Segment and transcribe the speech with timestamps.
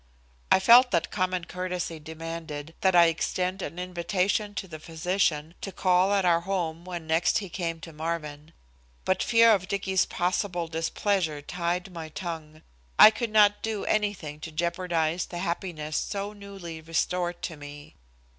[0.51, 5.71] I felt that common courtesy demanded that I extend an invitation to the physician to
[5.71, 8.51] call at our home when next he came to Marvin,
[9.05, 12.63] but fear of Dicky's possible displeasure tied my tongue.
[12.97, 17.93] I could not do anything to jeopardize the happiness so newly restored to me.